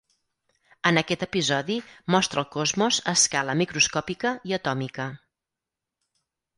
[0.91, 1.75] En aquest episodi
[2.17, 5.11] mostra el cosmos a escala microscòpica i atòmica.